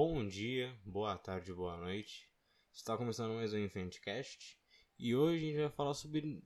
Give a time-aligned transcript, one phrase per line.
[0.00, 2.30] Bom dia, boa tarde, boa noite.
[2.72, 4.56] Está começando mais um Infantcast
[4.96, 6.40] e hoje a gente vai falar sobre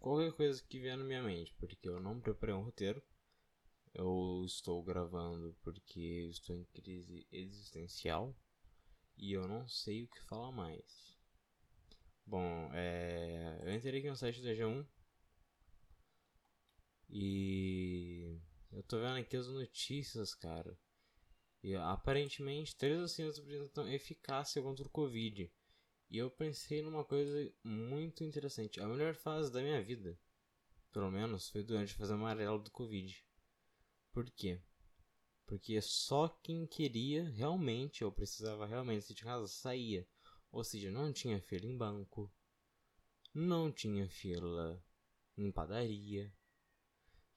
[0.00, 3.00] qualquer coisa que vier na minha mente, porque eu não preparei um roteiro.
[3.94, 8.36] Eu estou gravando porque estou em crise existencial
[9.16, 11.16] e eu não sei o que falar mais.
[12.26, 13.60] Bom, é...
[13.62, 14.84] eu entrei aqui no site da G1
[17.08, 18.40] e
[18.72, 20.76] eu tô vendo aqui as notícias, cara.
[21.62, 25.50] E aparentemente três vacinas apresentam eficácia contra o Covid.
[26.10, 28.80] E eu pensei numa coisa muito interessante.
[28.80, 30.18] A melhor fase da minha vida,
[30.92, 33.24] pelo menos, foi durante a fase amarela do Covid.
[34.12, 34.60] Por quê?
[35.46, 40.06] Porque só quem queria realmente, ou precisava realmente sair de casa, saía.
[40.50, 42.30] Ou seja, não tinha fila em banco,
[43.32, 44.84] não tinha fila
[45.36, 46.30] em padaria,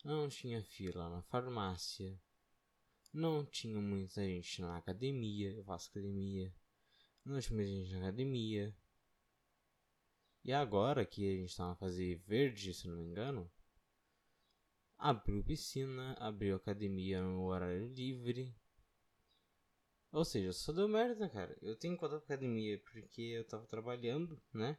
[0.03, 2.19] não tinha fila na farmácia,
[3.15, 6.53] não tinha muita gente na academia, eu faço academia.
[7.23, 8.75] Não tinha muita gente na academia.
[10.43, 13.49] E agora que a gente tá na fase verde, se não me engano,
[14.97, 18.53] abriu piscina, abriu academia no horário livre.
[20.11, 21.57] Ou seja, só deu merda, cara.
[21.61, 24.77] Eu tenho que contar pra academia porque eu tava trabalhando, né?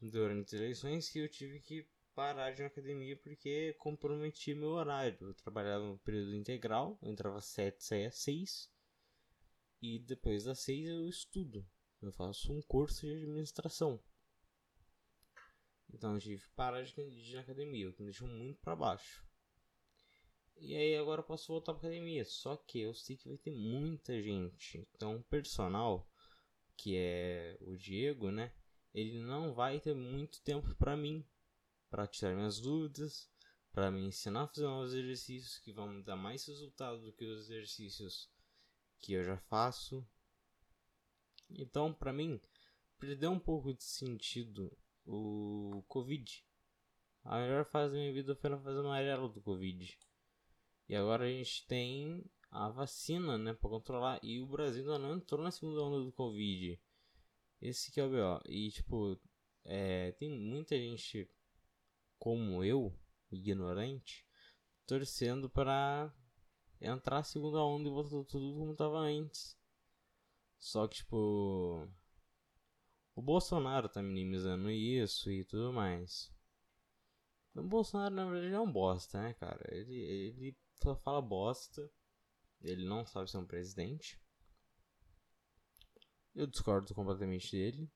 [0.00, 1.88] Durante as eleições e eu tive que
[2.20, 5.16] parar de ir na academia porque comprometi meu horário.
[5.22, 8.70] Eu trabalhava no período integral, eu entrava 7, saía 6.
[9.80, 11.66] E depois das 6 eu estudo.
[12.02, 13.98] Eu faço um curso de administração.
[15.94, 18.76] Então eu tive que parar de ir na academia, o que me deixou muito para
[18.76, 19.26] baixo.
[20.58, 22.26] E aí agora eu posso voltar pra academia.
[22.26, 24.86] Só que eu sei que vai ter muita gente.
[24.94, 26.06] Então o personal,
[26.76, 28.52] que é o Diego, né?
[28.92, 31.24] Ele não vai ter muito tempo para mim
[31.90, 33.28] para tirar minhas dúvidas,
[33.72, 37.24] para me ensinar a fazer novos exercícios que vão me dar mais resultado do que
[37.24, 38.30] os exercícios
[39.00, 40.06] que eu já faço.
[41.50, 42.40] Então, para mim,
[42.98, 46.44] perdeu um pouco de sentido o Covid.
[47.24, 49.98] A melhor fase da minha vida foi na fase amarela do Covid.
[50.88, 54.20] E agora a gente tem a vacina, né, para controlar.
[54.22, 56.80] E o Brasil ainda não entrou na segunda onda do Covid.
[57.60, 58.42] Esse que é o BO.
[58.48, 59.20] E, tipo,
[59.64, 61.28] é, tem muita gente
[62.20, 62.94] como eu,
[63.32, 64.26] ignorante,
[64.86, 66.14] torcendo para
[66.80, 69.58] entrar a segunda onda e voltar tudo como estava antes.
[70.58, 71.88] Só que, tipo.
[73.16, 76.32] O Bolsonaro tá minimizando isso e tudo mais.
[77.54, 79.66] O Bolsonaro, na verdade, é um bosta, né, cara?
[79.74, 81.90] Ele, ele só fala bosta.
[82.60, 84.20] Ele não sabe ser um presidente.
[86.34, 87.90] Eu discordo completamente dele.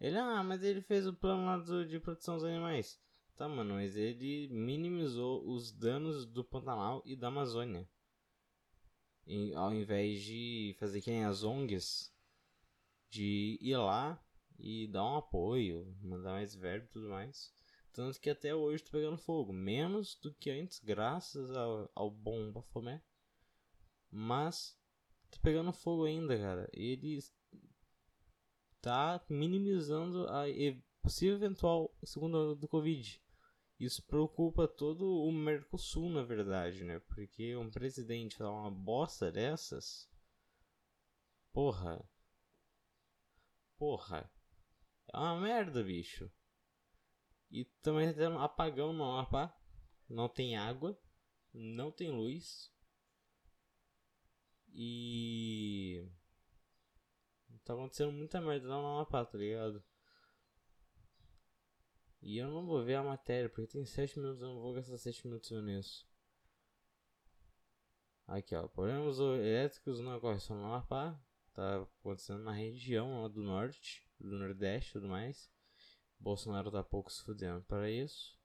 [0.00, 3.00] Ele, ah, mas ele fez o plano lá do, de proteção dos animais.
[3.36, 7.88] Tá, mano, mas ele minimizou os danos do Pantanal e da Amazônia.
[9.26, 12.14] E, ao invés de fazer que nem as ONGs,
[13.10, 14.22] de ir lá
[14.58, 17.52] e dar um apoio, mandar mais verbo e tudo mais.
[17.92, 19.52] Tanto que até hoje tá pegando fogo.
[19.52, 23.02] Menos do que antes, graças ao, ao bom Bafomé.
[24.10, 24.78] Mas
[25.30, 26.68] tá pegando fogo ainda, cara.
[26.72, 27.34] Eles
[28.86, 30.44] está minimizando a
[31.02, 33.20] possível eventual segunda onda do Covid.
[33.80, 37.00] Isso preocupa todo o Mercosul, na verdade, né?
[37.00, 40.08] Porque um presidente falar uma bosta dessas.
[41.52, 42.08] Porra.
[43.76, 44.30] Porra.
[45.12, 46.30] É uma merda, bicho.
[47.50, 49.52] E também tem um apagão no mapa.
[50.08, 50.96] Não tem água.
[51.52, 52.72] Não tem luz.
[54.72, 56.08] E.
[57.66, 59.82] Tá acontecendo muita merda no Amapá, tá ligado?
[62.22, 64.96] E eu não vou ver a matéria, porque tem 7 minutos, eu não vou gastar
[64.96, 66.08] 7 minutos vendo isso.
[68.24, 68.68] Aqui, ó.
[68.68, 71.20] Problemas elétricos não ocorrem só no Amapá.
[71.54, 75.50] Tá acontecendo na região lá do norte, do nordeste e tudo mais.
[76.20, 78.38] Bolsonaro tá pouco se fudendo para isso.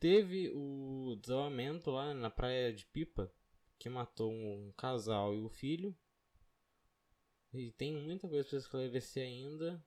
[0.00, 3.30] Teve o desabamento lá na praia de Pipa
[3.78, 5.96] que matou um casal e o filho.
[7.52, 9.82] E tem muita coisa pra esclarecer ainda.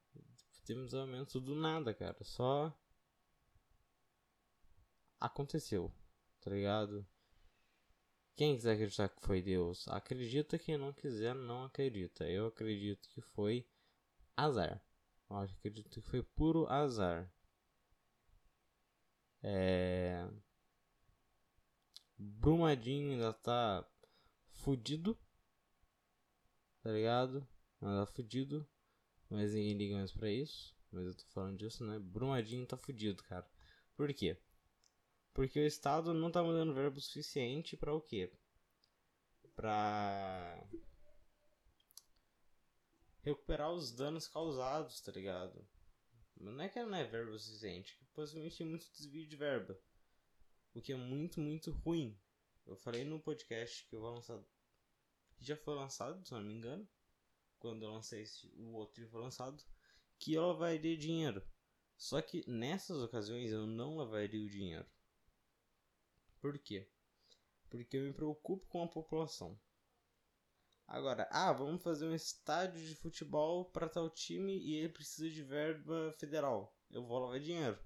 [0.65, 2.23] Temos aumentos do nada, cara.
[2.23, 2.73] Só
[5.19, 5.91] aconteceu,
[6.39, 7.05] tá ligado?
[8.35, 10.57] Quem quiser acreditar que foi Deus, acredita.
[10.57, 12.27] Quem não quiser, não acredita.
[12.27, 13.67] Eu acredito que foi
[14.35, 14.83] azar.
[15.29, 17.31] Eu acredito que foi puro azar.
[19.43, 20.27] É.
[22.17, 23.87] Brumadinho ainda tá
[24.61, 25.17] fudido.
[26.81, 27.47] Tá ligado?
[27.81, 28.67] Ainda tá fudido.
[29.29, 30.75] Mas ninguém liga mais pra isso.
[30.91, 31.99] Mas eu tô falando disso, né?
[31.99, 33.49] Brumadinho tá fudido, cara.
[33.95, 34.37] Por quê?
[35.33, 38.31] Porque o Estado não tá mandando verbo suficiente para o quê?
[39.61, 40.67] pra
[43.21, 45.63] recuperar os danos causados, tá ligado?
[46.35, 49.79] Não é que não é verba suficiente, que possivelmente tem muito desvio de verba.
[50.73, 52.19] O que é muito, muito ruim.
[52.71, 54.41] Eu falei no podcast que eu vou lançar.
[55.35, 56.87] Que já foi lançado, se não me engano.
[57.59, 59.61] Quando eu lancei esse, o outro foi lançado.
[60.17, 61.45] Que eu lavaria dinheiro.
[61.97, 64.89] Só que nessas ocasiões eu não lavaria o dinheiro.
[66.39, 66.89] Por quê?
[67.69, 69.59] Porque eu me preocupo com a população.
[70.87, 75.43] Agora, ah, vamos fazer um estádio de futebol para tal time e ele precisa de
[75.43, 76.73] verba federal.
[76.89, 77.77] Eu vou lavar dinheiro.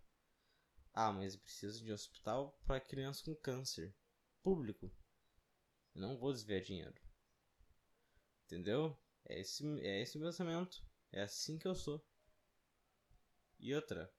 [0.94, 3.96] Ah, mas eu preciso de um hospital para criança com câncer.
[4.46, 4.92] Público.
[5.96, 7.02] Eu não vou desviar dinheiro.
[8.46, 8.96] Entendeu?
[9.26, 10.86] É esse, é esse o pensamento.
[11.12, 12.06] É assim que eu sou.
[13.58, 14.14] E outra.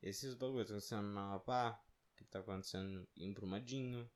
[0.00, 1.78] Esses bagulhos acontecendo na Amapá,
[2.16, 4.10] que tá acontecendo em Brumadinho,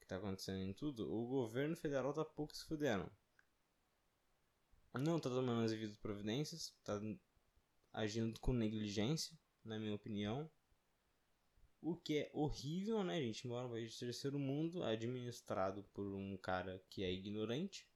[0.00, 3.08] que tá acontecendo em tudo, o governo federal tá pouco se fudendo
[4.98, 7.00] não tá tomando as devidas providências, tá
[7.92, 10.50] agindo com negligência, na minha opinião.
[11.86, 13.20] O que é horrível, né?
[13.20, 17.86] Gente mora num país de terceiro mundo, administrado por um cara que é ignorante,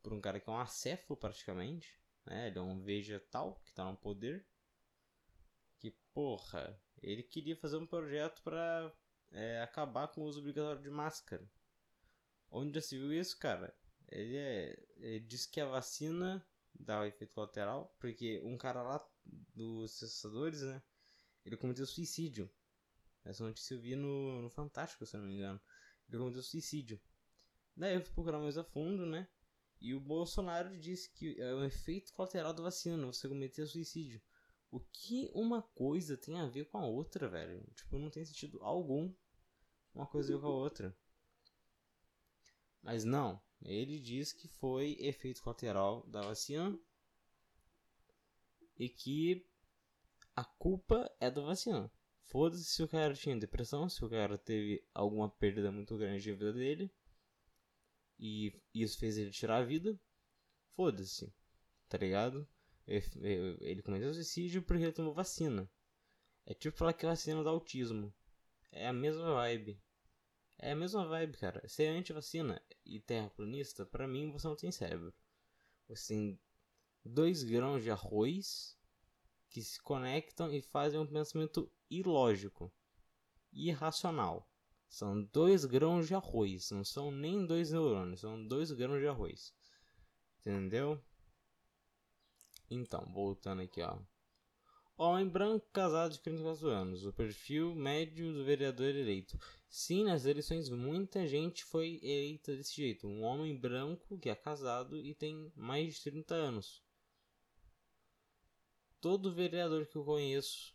[0.00, 2.46] por um cara que é um acéfalo praticamente, né?
[2.46, 4.46] Ele é um vegetal que tá no poder.
[5.80, 8.96] Que porra, ele queria fazer um projeto para
[9.32, 11.50] é, acabar com o uso obrigatório de máscara.
[12.48, 13.76] Onde já se viu isso, cara?
[14.06, 19.04] Ele, é, ele diz que a vacina dá efeito colateral, porque um cara lá
[19.52, 20.80] dos cessadores, né?
[21.44, 22.48] Ele cometeu suicídio.
[23.26, 25.60] Essa notícia eu vi no, no Fantástico, se não me engano.
[26.08, 27.00] Ele cometeu suicídio.
[27.76, 29.28] Daí eu fui procurar mais a fundo, né?
[29.80, 34.22] E o Bolsonaro disse que é um efeito colateral da vacina, você cometer suicídio.
[34.70, 37.62] O que uma coisa tem a ver com a outra, velho?
[37.74, 39.12] Tipo, não tem sentido algum
[39.94, 40.96] uma coisa a ver com a outra.
[42.82, 46.78] Mas não, ele diz que foi efeito colateral da vacina
[48.78, 49.46] e que
[50.34, 51.90] a culpa é da vacina.
[52.28, 56.32] Foda-se se o cara tinha depressão, se o cara teve alguma perda muito grande de
[56.32, 56.90] vida dele
[58.18, 59.98] e isso fez ele tirar a vida.
[60.74, 61.32] Foda-se,
[61.88, 62.46] tá ligado?
[62.86, 65.70] Ele cometeu suicídio porque ele tomou vacina.
[66.44, 68.14] É tipo falar que vacina dá autismo.
[68.70, 69.80] É a mesma vibe.
[70.58, 71.66] É a mesma vibe, cara.
[71.68, 75.12] Ser anti-vacina e terraplanista, para mim você não tem cérebro.
[75.88, 76.40] Você tem
[77.04, 78.75] dois grãos de arroz
[79.48, 82.72] que se conectam e fazem um pensamento ilógico,
[83.52, 84.48] irracional.
[84.88, 89.52] São dois grãos de arroz, não são nem dois neurônios, são dois grãos de arroz.
[90.40, 91.02] Entendeu?
[92.70, 93.98] Então, voltando aqui, ó.
[94.98, 97.04] Homem branco casado de 34 anos.
[97.04, 99.38] O perfil médio do vereador eleito.
[99.68, 103.06] Sim, nas eleições muita gente foi eleita desse jeito.
[103.06, 106.85] Um homem branco que é casado e tem mais de 30 anos.
[109.06, 110.74] Todo vereador que eu conheço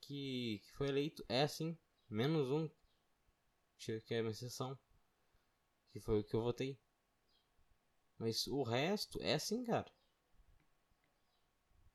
[0.00, 1.76] que, que foi eleito é assim.
[2.08, 2.70] Menos um.
[3.76, 4.78] Que é uma exceção.
[5.90, 6.78] Que foi o que eu votei.
[8.16, 9.90] Mas o resto é assim, cara.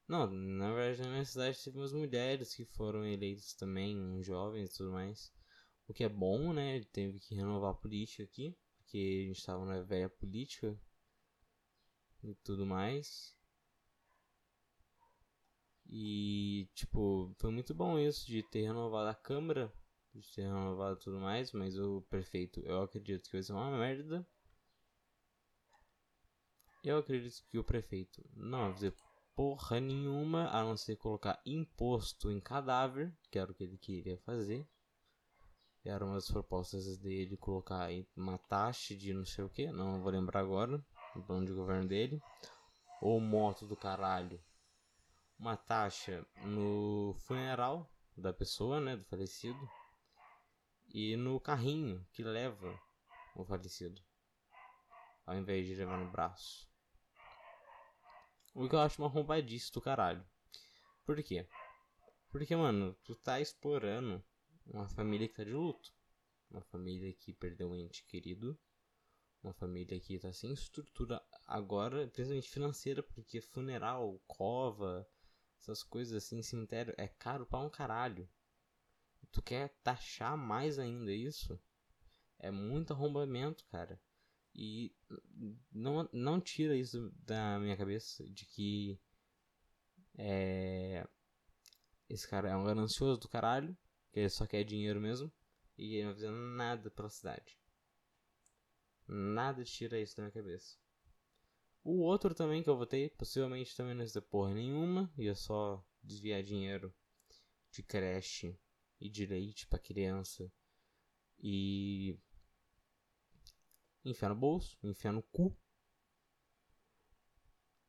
[0.06, 4.69] Não, na verdade na minha cidade teve umas mulheres que foram eleitas também, uns jovens
[4.69, 5.31] e tudo mais.
[5.88, 6.83] O que é bom, né?
[6.91, 10.77] Teve que renovar a política aqui, porque a gente estava na velha política
[12.22, 13.34] e tudo mais.
[15.95, 19.71] E, tipo, foi muito bom isso de ter renovado a Câmara,
[20.12, 24.27] de ter renovado tudo mais, mas o prefeito eu acredito que vai ser uma merda.
[26.83, 28.95] Eu acredito que o prefeito não vai fazer
[29.35, 34.17] porra nenhuma a não ser colocar imposto em cadáver, que era o que ele queria
[34.17, 34.67] fazer.
[35.85, 40.12] Era uma das propostas dele colocar uma taxa de não sei o que, não vou
[40.12, 40.83] lembrar agora,
[41.15, 42.19] no plano de governo dele.
[43.00, 44.43] Ou moto do caralho.
[45.43, 49.69] Uma taxa no funeral da pessoa, né, do falecido.
[50.88, 52.81] E no carrinho que leva
[53.35, 54.01] o falecido.
[55.25, 56.65] Ao invés de levar no braço.
[58.55, 60.25] O que eu acho uma arrombadice do caralho.
[61.03, 61.45] Por quê?
[62.29, 64.23] Porque, mano, tu tá explorando
[64.65, 65.93] uma família que tá de luto.
[66.50, 68.57] Uma família que perdeu um ente querido.
[69.43, 75.05] Uma família que tá sem estrutura agora, principalmente financeira, porque funeral, cova,
[75.63, 78.29] essas coisas assim, cemitério, é caro pra um caralho.
[79.32, 81.60] Tu quer taxar mais ainda isso?
[82.38, 84.00] É muito arrombamento, cara.
[84.53, 84.93] E
[85.72, 89.00] não, não tira isso da minha cabeça de que
[90.15, 91.08] é,
[92.10, 93.75] esse cara é um ganancioso do caralho,
[94.12, 95.32] que ele só quer dinheiro mesmo,
[95.77, 97.58] e ele não fazendo nada pela cidade.
[99.08, 100.77] Nada tira isso da minha cabeça.
[101.83, 106.41] O outro também que eu votei, possivelmente também não ia porra nenhuma, ia só desviar
[106.41, 106.93] dinheiro
[107.71, 108.57] de creche
[109.01, 110.49] e de leite pra criança
[111.39, 112.17] e
[114.05, 115.55] enfiar no bolso, enfiar no cu.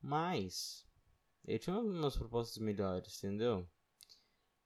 [0.00, 0.86] Mas
[1.44, 3.68] ele tinha umas propostas melhores, entendeu?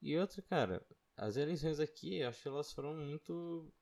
[0.00, 3.73] E outra, cara, as eleições aqui, eu acho que elas foram muito.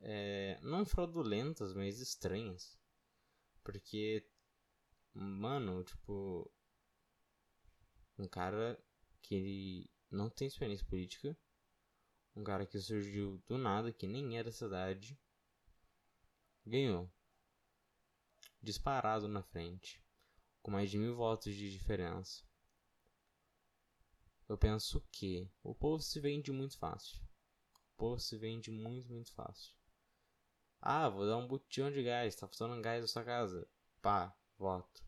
[0.00, 2.78] É, não fraudulentas, mas estranhas.
[3.68, 4.26] Porque,
[5.12, 6.50] mano, tipo.
[8.18, 8.82] Um cara
[9.20, 11.36] que não tem experiência política.
[12.34, 15.20] Um cara que surgiu do nada, que nem era cidade.
[16.64, 17.12] Ganhou.
[18.62, 20.02] Disparado na frente.
[20.62, 22.42] Com mais de mil votos de diferença.
[24.48, 27.20] Eu penso que o povo se vende muito fácil.
[27.74, 29.77] O povo se vende muito, muito fácil.
[30.80, 33.66] Ah, vou dar um botão de gás, tá faltando gás na sua casa.
[34.00, 35.02] Pá, voto.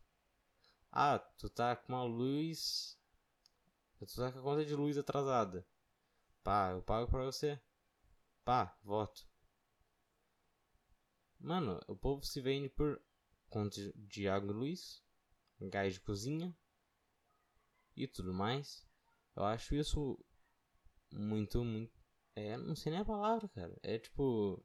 [0.91, 2.99] Ah, tu tá com uma luz.
[3.99, 5.65] Tu tá com a conta de luz atrasada.
[6.43, 7.59] Pá, eu pago pra você.
[8.43, 9.27] Pá, voto.
[11.39, 13.01] Mano, o povo se vende por
[13.49, 15.03] conta de água e luz,
[15.59, 16.55] gás de cozinha
[17.95, 18.85] e tudo mais.
[19.35, 20.19] Eu acho isso
[21.11, 21.99] muito, muito.
[22.35, 23.77] É, não sei nem a palavra, cara.
[23.83, 24.63] É tipo.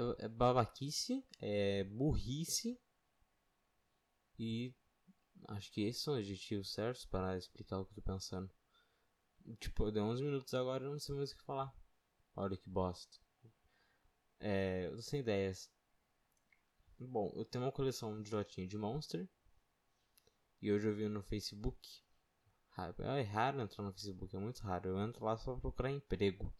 [0.00, 2.80] É, é babaquice, é burrice.
[4.38, 4.74] E
[5.48, 8.50] acho que esses são os adjetivos certos para explicar o que eu tô pensando.
[9.58, 11.74] Tipo, deu 11 minutos agora e não sei mais o que falar.
[12.34, 13.18] Olha que bosta.
[14.38, 15.70] É, eu tô sem ideias.
[16.98, 19.28] Bom, eu tenho uma coleção de lotinha de Monster.
[20.62, 22.02] E hoje eu vi no Facebook
[22.98, 24.88] é raro entrar no Facebook, é muito raro.
[24.88, 26.52] Eu entro lá só pra procurar emprego.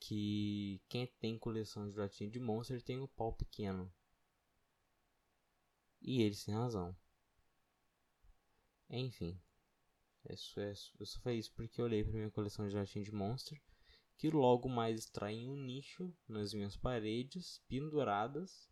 [0.00, 3.92] Que quem tem coleção de latinha de Monster tem um pau pequeno.
[6.00, 6.96] E eles têm razão.
[8.88, 9.40] Enfim.
[10.28, 13.12] Isso é, eu só falei isso porque eu olhei pra minha coleção de latinha de
[13.12, 13.60] Monster.
[14.16, 18.70] Que logo mais está em um nicho nas minhas paredes, penduradas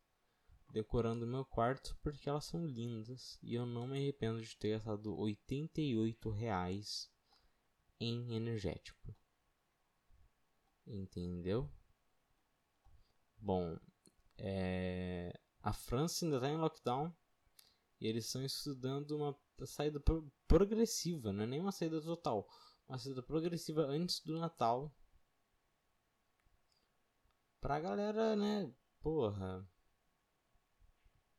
[0.72, 5.16] decorando meu quarto porque elas são lindas e eu não me arrependo de ter gastado
[5.16, 7.10] 88 reais
[7.98, 9.14] em energético.
[10.88, 11.70] Entendeu?
[13.38, 13.78] Bom,
[14.38, 15.38] é...
[15.62, 17.14] a França ainda está em lockdown
[18.00, 22.48] e eles estão estudando uma saída pro progressiva, não é nem uma saída total,
[22.88, 24.94] uma saída progressiva antes do Natal.
[27.60, 28.72] Pra galera, né?
[29.00, 29.68] Porra,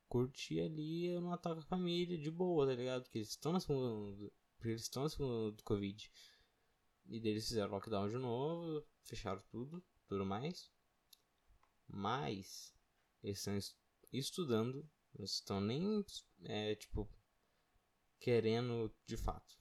[0.08, 3.04] curtir ali no Natal com a família, de boa, tá ligado?
[3.04, 4.32] Porque eles estão na segunda.
[4.58, 6.12] Porque eles estão na segunda do Covid.
[7.08, 10.72] E deles fizeram lockdown de novo, fecharam tudo, tudo mais.
[11.88, 12.76] Mas
[13.24, 13.58] eles estão
[14.12, 16.06] estudando, não estão nem
[16.44, 17.10] é, tipo
[18.20, 19.58] querendo de fato.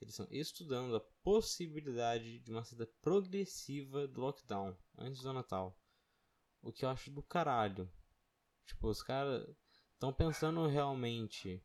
[0.00, 5.78] Eles estão estudando a possibilidade de uma saída progressiva do lockdown antes do Natal.
[6.62, 7.90] O que eu acho do caralho.
[8.66, 9.46] Tipo, os caras
[9.92, 11.62] estão pensando realmente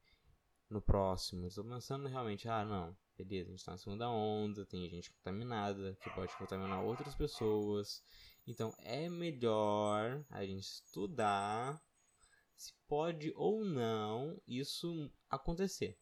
[0.69, 1.47] no próximo.
[1.47, 5.98] Estão pensando realmente, ah, não, beleza, a gente tá na segunda onda, tem gente contaminada,
[6.01, 8.03] que pode contaminar outras pessoas.
[8.45, 11.81] Então é melhor a gente estudar
[12.55, 15.98] se pode ou não isso acontecer.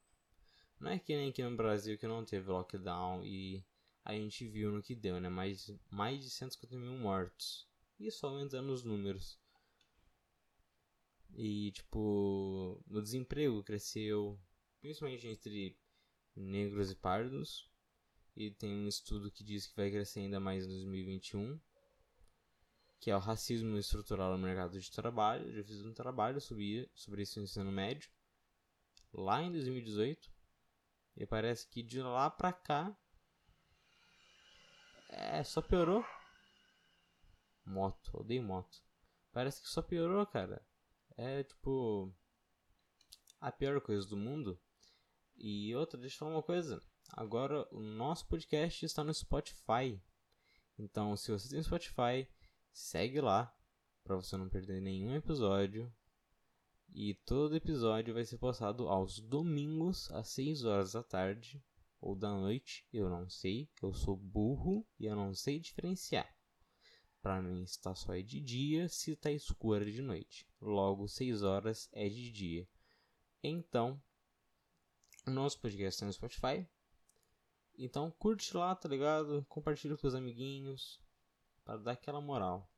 [0.79, 3.65] Não é que nem aqui no Brasil que não teve lockdown e
[4.03, 5.29] a gente viu no que deu, né?
[5.29, 7.67] Mais, mais de 150 mil mortos.
[8.11, 9.39] Só aumentando os números.
[11.35, 14.37] E, tipo, o desemprego cresceu,
[14.81, 15.79] principalmente entre
[16.35, 17.69] negros e pardos.
[18.35, 21.59] E tem um estudo que diz que vai crescer ainda mais em 2021,
[22.99, 25.47] que é o racismo estrutural no mercado de trabalho.
[25.47, 28.09] Eu já fiz um trabalho sobre, sobre isso no ensino médio,
[29.13, 30.31] lá em 2018.
[31.15, 32.97] E parece que de lá pra cá,
[35.09, 36.03] é, só piorou.
[37.63, 38.83] Moto, odeio moto.
[39.31, 40.65] Parece que só piorou, cara
[41.17, 42.13] é tipo
[43.39, 44.59] a pior coisa do mundo.
[45.35, 46.81] E outra, deixa eu falar uma coisa.
[47.11, 50.01] Agora o nosso podcast está no Spotify.
[50.77, 52.27] Então, se você tem Spotify,
[52.71, 53.55] segue lá
[54.03, 55.93] para você não perder nenhum episódio.
[56.89, 61.63] E todo episódio vai ser postado aos domingos às 6 horas da tarde
[61.99, 63.69] ou da noite, eu não sei.
[63.81, 66.29] Eu sou burro e eu não sei diferenciar.
[67.21, 70.45] Para mim está só é de dia se está escuro de noite.
[70.59, 72.67] Logo, 6 horas é de dia.
[73.41, 74.01] Então,
[75.31, 76.67] nosso podcast no Spotify.
[77.77, 79.45] Então, curte lá, tá ligado?
[79.49, 81.01] Compartilha com os amiguinhos
[81.63, 82.69] para dar aquela moral.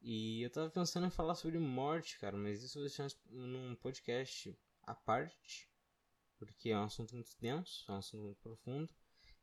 [0.00, 3.74] E eu tava pensando em falar sobre morte, cara, mas isso eu vou deixar num
[3.74, 5.68] podcast à parte,
[6.38, 8.94] porque é um assunto muito denso, é um assunto muito profundo,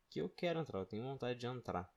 [0.10, 1.94] que eu quero entrar, eu tenho vontade de entrar.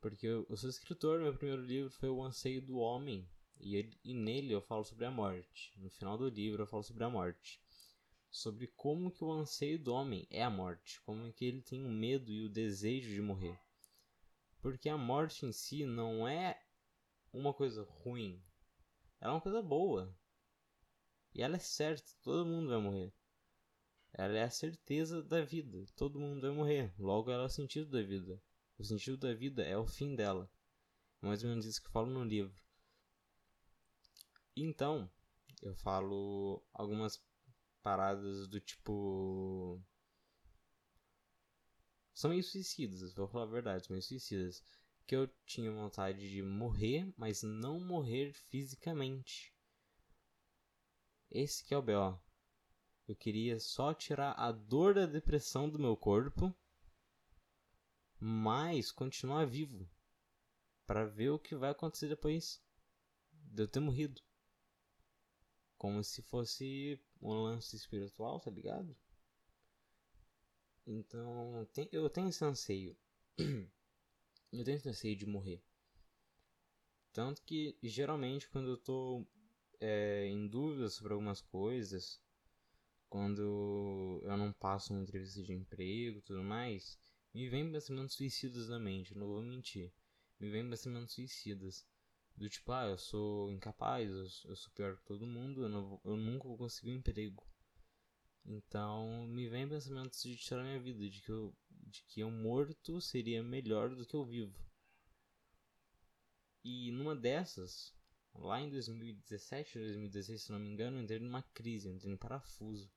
[0.00, 3.28] Porque eu, eu sou escritor, meu primeiro livro foi O Anseio do Homem,
[3.58, 5.72] e, ele, e nele eu falo sobre a morte.
[5.76, 7.60] No final do livro eu falo sobre a morte.
[8.36, 11.88] Sobre como que o anseio do homem é a morte, como que ele tem o
[11.88, 13.58] medo e o desejo de morrer.
[14.60, 16.62] Porque a morte em si não é
[17.32, 18.38] uma coisa ruim.
[19.18, 20.14] Ela é uma coisa boa.
[21.32, 23.10] E ela é certa, todo mundo vai morrer.
[24.12, 26.92] Ela é a certeza da vida, todo mundo vai morrer.
[26.98, 28.38] Logo, ela é o sentido da vida.
[28.78, 30.46] O sentido da vida é o fim dela.
[31.22, 32.62] É mais ou menos isso que eu falo no livro.
[34.54, 35.10] Então,
[35.62, 37.18] eu falo algumas
[37.86, 39.80] paradas do tipo.
[42.12, 44.60] São meio suicidas, vou falar a verdade, são meio suicidas
[45.06, 49.54] que eu tinha vontade de morrer, mas não morrer fisicamente.
[51.30, 52.18] Esse que é o B.O.
[53.06, 56.52] Eu queria só tirar a dor da depressão do meu corpo,
[58.18, 59.88] mas continuar vivo
[60.84, 62.60] para ver o que vai acontecer depois
[63.30, 64.20] de eu ter morrido.
[65.78, 68.96] Como se fosse um lance espiritual, tá ligado?
[70.86, 72.96] Então, eu tenho esse anseio.
[74.52, 75.60] Eu tenho receio de morrer.
[77.12, 79.26] Tanto que, geralmente, quando eu tô
[79.80, 82.20] é, em dúvida sobre algumas coisas,
[83.08, 86.98] quando eu não passo uma entrevista de emprego e tudo mais,
[87.34, 89.92] me vem pensamentos suicidas na mente, não vou mentir.
[90.38, 91.86] Me vem pensamentos suicidas.
[92.36, 96.00] Do tipo, ah, eu sou incapaz, eu, eu sou pior que todo mundo, eu, não,
[96.04, 97.46] eu nunca vou conseguir um emprego.
[98.44, 101.54] Então, me vem pensamentos de tirar minha vida, de que eu
[101.86, 104.54] de que eu morto seria melhor do que eu vivo.
[106.64, 107.94] E numa dessas,
[108.34, 112.12] lá em 2017 ou 2016, se não me engano, eu entrei numa crise, eu entrei
[112.12, 112.90] em parafuso.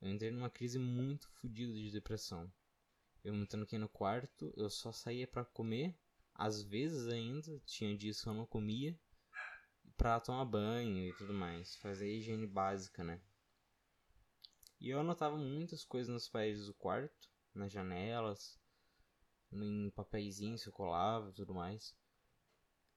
[0.00, 2.52] Eu entrei numa crise muito fodida de depressão.
[3.24, 5.94] Eu me tranquei no quarto, eu só saía para comer,
[6.40, 8.98] às vezes ainda, tinha dias que eu não comia,
[9.94, 13.20] pra tomar banho e tudo mais, fazer higiene básica, né?
[14.80, 18.58] E eu anotava muitas coisas nas paredes do quarto, nas janelas,
[19.52, 21.94] em papeizinhos eu colava e tudo mais.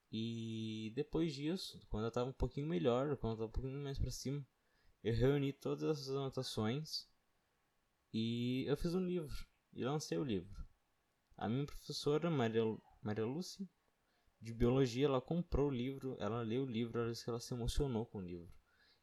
[0.09, 3.99] E depois disso, quando eu tava um pouquinho melhor, quando eu tava um pouquinho mais
[3.99, 4.47] pra cima,
[5.03, 7.09] eu reuni todas essas anotações
[8.13, 10.65] e eu fiz um livro e lancei o livro.
[11.35, 12.63] A minha professora, Maria,
[13.03, 13.67] Maria Lúcia,
[14.41, 18.25] de biologia, ela comprou o livro, ela leu o livro, ela se emocionou com o
[18.25, 18.51] livro.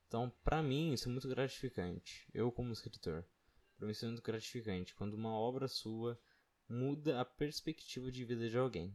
[0.06, 3.24] Então, para mim, isso é muito gratificante, eu como escritor.
[3.76, 6.20] Para mim isso é muito gratificante quando uma obra sua
[6.68, 8.94] muda a perspectiva de vida de alguém.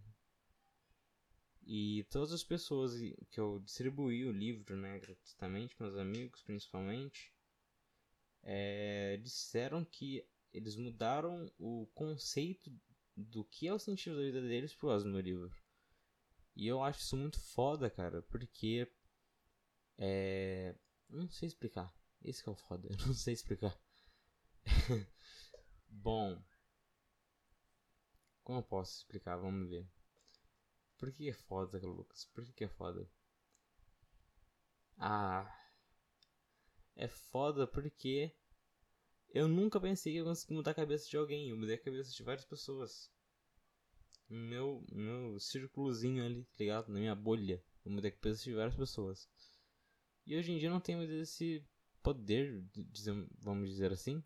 [1.64, 2.94] E todas as pessoas
[3.32, 7.34] que eu distribuí o livro, né, gratuitamente, meus amigos principalmente,
[8.44, 12.72] é, disseram que eles mudaram o conceito
[13.16, 15.56] do que é o sentido da vida deles do meu livro.
[16.56, 18.92] E eu acho isso muito foda, cara, porque.
[19.98, 20.76] É.
[21.10, 21.94] Não sei explicar.
[22.22, 23.78] Esse que é o foda, eu não sei explicar.
[25.88, 26.44] Bom,
[28.44, 29.38] como eu posso explicar?
[29.38, 29.88] Vamos ver.
[30.98, 32.26] Por que é foda, Lucas?
[32.26, 33.10] Por que é foda?
[34.98, 35.46] Ah,
[36.96, 38.34] é foda porque
[39.30, 41.50] eu nunca pensei que eu conseguia mudar a cabeça de alguém.
[41.50, 43.12] Eu mudei a cabeça de várias pessoas.
[44.30, 46.88] Meu, meu círculozinho ali, tá ligado?
[46.90, 47.64] Na minha bolha.
[47.84, 49.30] Eu mudei a cabeça de várias pessoas.
[50.26, 51.64] E hoje em dia não mais esse
[52.02, 52.64] poder,
[53.40, 54.24] vamos dizer assim,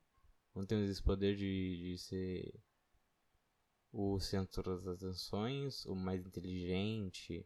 [0.56, 2.60] não temos esse poder de, de ser
[3.92, 7.46] o centro das atenções, o mais inteligente,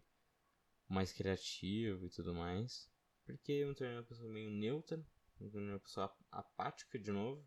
[0.89, 2.89] o mais criativo e tudo mais.
[3.25, 5.03] Porque eu me tornei uma pessoa meio neutra,
[5.51, 7.45] uma pessoa apática de novo.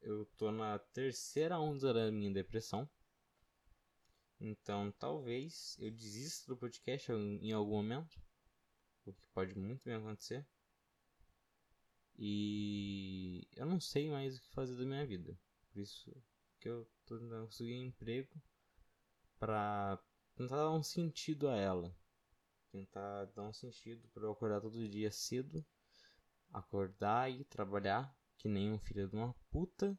[0.00, 2.88] Eu tô na terceira onda da minha depressão.
[4.40, 8.20] Então talvez eu desista do podcast em algum momento.
[9.06, 10.46] O que pode muito bem acontecer.
[12.16, 15.38] E eu não sei mais o que fazer da minha vida.
[15.72, 16.12] Por isso
[16.58, 18.42] que eu tô tentando conseguir um emprego
[19.38, 19.98] para
[20.36, 21.94] tentar dar um sentido a ela.
[22.70, 25.64] Tentar dar um sentido para eu acordar todo dia cedo,
[26.52, 29.98] acordar e trabalhar que nem um filho de uma puta,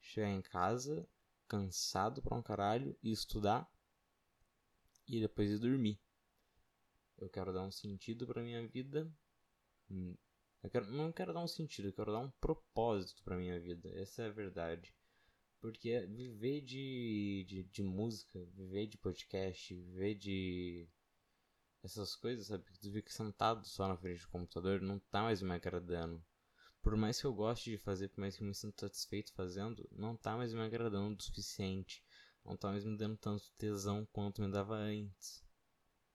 [0.00, 1.08] chegar em casa
[1.48, 3.70] cansado pra um caralho e estudar
[5.06, 6.00] e depois ir dormir.
[7.16, 9.10] Eu quero dar um sentido para minha vida
[9.90, 10.16] hum,
[10.66, 13.88] eu quero, não quero dar um sentido, eu quero dar um propósito pra minha vida.
[13.94, 14.92] Essa é a verdade.
[15.60, 20.88] Porque viver de, de, de música, viver de podcast, viver de.
[21.86, 22.64] Essas coisas, sabe?
[22.64, 26.22] Que tu fica sentado só na frente do computador, não tá mais me agradando.
[26.82, 29.88] Por mais que eu goste de fazer, por mais que eu me sinta satisfeito fazendo,
[29.90, 32.04] não tá mais me agradando o suficiente.
[32.44, 35.44] Não tá mais me dando tanto tesão quanto me dava antes.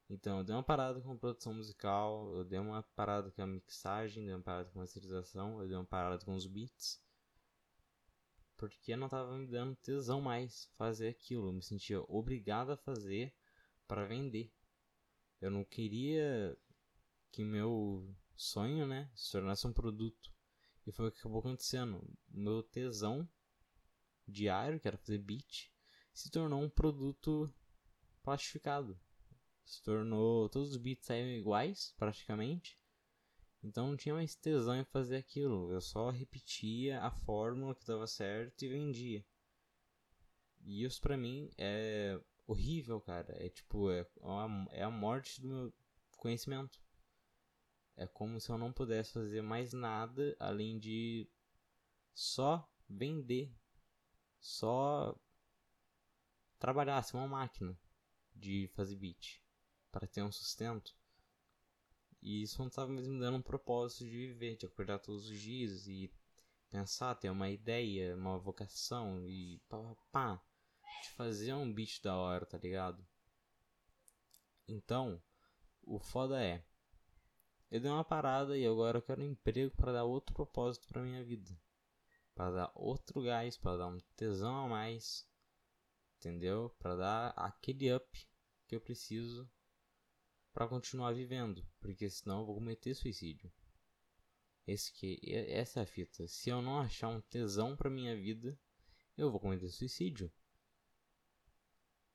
[0.09, 3.47] Então, eu dei uma parada com a produção musical, eu dei uma parada com a
[3.47, 7.01] mixagem, dei uma parada com a masterização, eu dei uma parada com os beats.
[8.57, 11.47] Porque não tava me dando tesão mais fazer aquilo.
[11.47, 13.33] Eu me sentia obrigado a fazer
[13.87, 14.53] para vender.
[15.41, 16.55] Eu não queria
[17.31, 20.31] que meu sonho, né, se tornasse um produto.
[20.85, 22.01] E foi o que acabou acontecendo.
[22.29, 23.27] Meu tesão
[24.27, 25.71] diário, que era fazer beat,
[26.13, 27.53] se tornou um produto
[28.23, 28.99] plastificado.
[29.65, 30.49] Se tornou.
[30.49, 32.79] Todos os beats saíram iguais, praticamente.
[33.63, 35.71] Então não tinha mais tesão em fazer aquilo.
[35.71, 39.25] Eu só repetia a fórmula que dava certo e vendia.
[40.63, 42.19] E isso pra mim é
[42.51, 43.33] horrível, cara.
[43.43, 44.05] É tipo, é,
[44.71, 45.73] é a morte do meu
[46.17, 46.79] conhecimento.
[47.95, 51.27] É como se eu não pudesse fazer mais nada além de
[52.13, 53.53] só vender.
[54.39, 55.15] Só
[56.57, 57.77] trabalhar, ser uma máquina
[58.35, 59.41] de fazer beat
[59.91, 60.95] para ter um sustento.
[62.21, 65.87] E isso não estava me dando um propósito de viver, de acordar todos os dias
[65.87, 66.11] e
[66.69, 70.41] pensar, ter uma ideia, uma vocação e pá, pá,
[71.01, 73.05] de fazer um beat da hora, tá ligado?
[74.67, 75.21] Então,
[75.83, 76.63] o foda é,
[77.69, 81.01] eu dei uma parada e agora eu quero um emprego para dar outro propósito para
[81.01, 81.57] minha vida,
[82.35, 85.27] para dar outro gás, para dar um tesão a mais,
[86.17, 86.69] entendeu?
[86.79, 88.27] Para dar aquele up
[88.67, 89.49] que eu preciso
[90.53, 93.51] para continuar vivendo, porque senão eu vou cometer suicídio.
[94.67, 96.27] Esse que essa é a fita.
[96.27, 98.57] Se eu não achar um tesão para minha vida,
[99.17, 100.31] eu vou cometer suicídio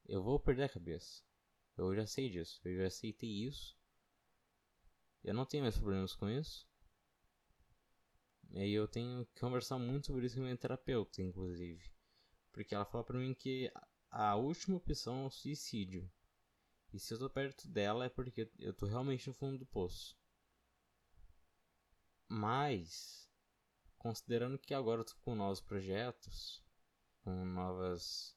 [0.08, 1.22] eu vou perder a cabeça.
[1.76, 3.76] Eu já sei disso, eu já aceitei isso.
[5.22, 6.68] Eu não tenho mais problemas com isso.
[8.50, 11.92] E aí eu tenho que conversar muito sobre isso com minha terapeuta, inclusive.
[12.52, 13.70] Porque ela fala pra mim que
[14.10, 16.10] a última opção é o suicídio.
[16.92, 20.16] E se eu tô perto dela é porque eu tô realmente no fundo do poço.
[22.28, 23.28] Mas,
[23.98, 26.64] considerando que agora eu tô com novos projetos,
[27.22, 28.36] com novas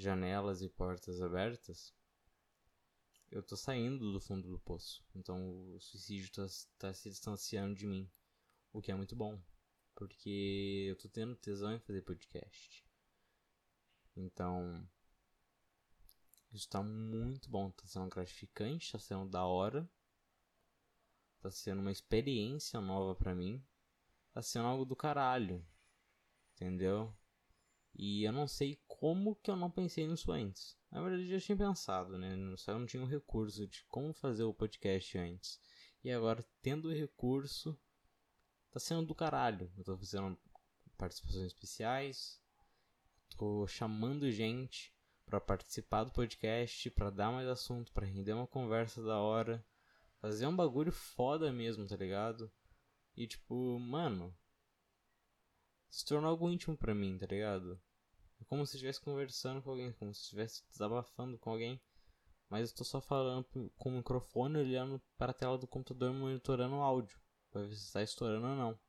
[0.00, 1.94] janelas e portas abertas,
[3.30, 5.04] eu tô saindo do fundo do poço.
[5.14, 6.46] Então o suicídio tá,
[6.78, 8.10] tá se distanciando de mim.
[8.72, 9.40] O que é muito bom.
[9.94, 12.86] Porque eu tô tendo tesão em fazer podcast.
[14.16, 14.88] Então.
[16.52, 17.70] Isso tá muito bom.
[17.70, 19.88] Tá sendo gratificante, tá sendo da hora.
[21.40, 23.62] Tá sendo uma experiência nova pra mim.
[24.32, 25.64] Tá sendo algo do caralho.
[26.54, 27.14] Entendeu?
[27.98, 30.78] E eu não sei como que eu não pensei nisso antes.
[30.88, 32.30] Na verdade, eu já tinha pensado, né?
[32.56, 35.60] Só não tinha um recurso de como fazer o podcast antes.
[36.04, 37.76] E agora, tendo o recurso,
[38.70, 39.68] tá sendo do caralho.
[39.76, 40.38] Eu tô fazendo
[40.96, 42.40] participações especiais,
[43.36, 44.94] tô chamando gente
[45.26, 49.64] para participar do podcast, para dar mais assunto, para render uma conversa da hora,
[50.20, 52.50] fazer um bagulho foda mesmo, tá ligado?
[53.16, 54.32] E tipo, mano,
[55.90, 57.80] se tornou algo íntimo pra mim, tá ligado?
[58.40, 61.80] É como se estivesse conversando com alguém, como se estivesse desabafando com alguém.
[62.48, 63.44] Mas eu estou só falando
[63.76, 67.20] com o microfone, olhando para a tela do computador, monitorando o áudio.
[67.50, 68.80] Para ver se está estourando ou não.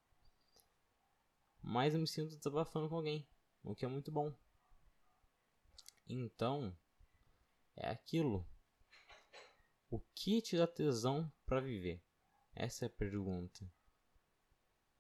[1.61, 3.27] Mas eu me sinto desabafando com alguém,
[3.63, 4.33] o que é muito bom.
[6.07, 6.75] Então,
[7.75, 8.47] é aquilo.
[9.89, 12.01] O que te dá tesão para viver?
[12.53, 13.69] Essa é a pergunta.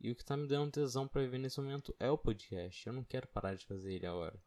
[0.01, 2.87] E o que tá me dando tesão para viver nesse momento é o podcast.
[2.87, 4.41] Eu não quero parar de fazer ele agora.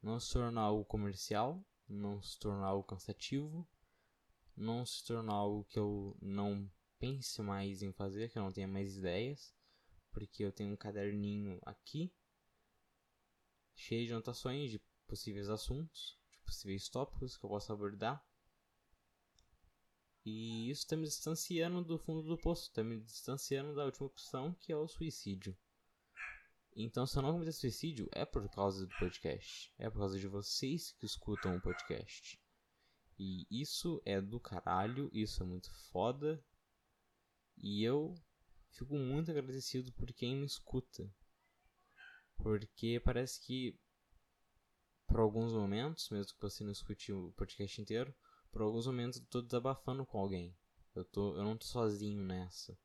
[0.00, 3.68] Não se tornar algo comercial, não se tornar algo cansativo,
[4.56, 8.68] não se tornar algo que eu não pense mais em fazer, que eu não tenha
[8.68, 9.52] mais ideias,
[10.12, 12.14] porque eu tenho um caderninho aqui
[13.74, 18.24] cheio de anotações de possíveis assuntos, de possíveis tópicos que eu posso abordar
[20.24, 24.54] e isso está me distanciando do fundo do poço, está me distanciando da última opção,
[24.54, 25.56] que é o suicídio.
[26.74, 29.72] Então, se eu não cometer suicídio, é por causa do podcast.
[29.76, 32.40] É por causa de vocês que escutam o podcast.
[33.18, 36.42] E isso é do caralho, isso é muito foda.
[37.58, 38.14] E eu
[38.70, 41.12] fico muito agradecido por quem me escuta.
[42.36, 43.78] Porque parece que,
[45.06, 48.14] por alguns momentos, mesmo que você não escute o podcast inteiro,
[48.52, 50.54] por alguns momentos eu tô desabafando com alguém.
[50.94, 52.78] Eu, tô, eu não tô sozinho nessa.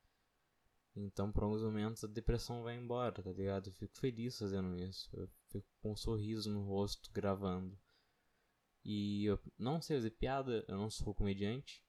[0.95, 3.67] Então, por alguns momentos, a depressão vai embora, tá ligado?
[3.69, 5.09] Eu fico feliz fazendo isso.
[5.13, 7.77] Eu fico com um sorriso no rosto gravando.
[8.83, 11.83] E eu não sei fazer piada, eu não sou comediante,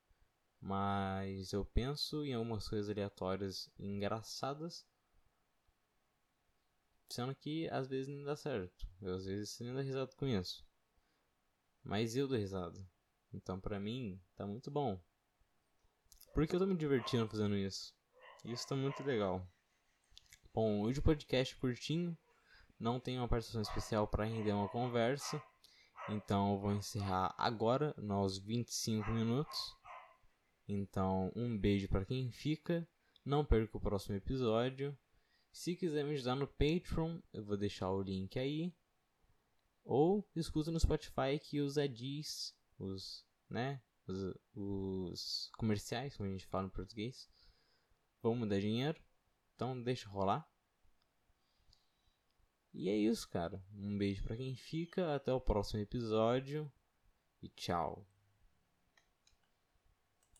[0.61, 4.85] mas eu penso em algumas coisas aleatórias engraçadas.
[7.09, 8.87] Sendo que às vezes nem dá certo.
[9.01, 10.67] Eu, às vezes nem dá risada com isso.
[11.83, 12.85] Mas eu dou risada.
[13.33, 15.01] Então pra mim tá muito bom.
[16.35, 17.95] Porque eu tô me divertindo fazendo isso.
[18.45, 19.47] Isso tá muito legal.
[20.55, 22.17] Bom, hoje o podcast é curtinho.
[22.79, 25.43] Não tem uma participação especial para render uma conversa.
[26.09, 29.77] Então eu vou encerrar agora, nos 25 minutos.
[30.67, 32.89] Então, um beijo para quem fica.
[33.25, 34.97] Não perca o próximo episódio.
[35.53, 38.73] Se quiser me ajudar no Patreon, eu vou deixar o link aí.
[39.85, 46.47] Ou escuta no Spotify que os ads, os, né, os, os comerciais, como a gente
[46.47, 47.29] fala em português,
[48.23, 49.03] vão me dar dinheiro.
[49.55, 50.49] Então deixa rolar.
[52.73, 53.63] E é isso, cara.
[53.75, 55.15] Um beijo para quem fica.
[55.15, 56.71] Até o próximo episódio.
[57.43, 58.07] E tchau.